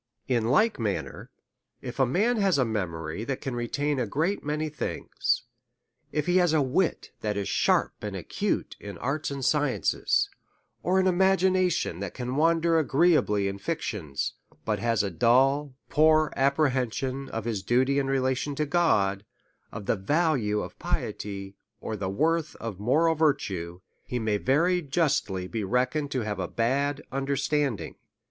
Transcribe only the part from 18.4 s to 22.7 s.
to God, of the value of piety, or the worth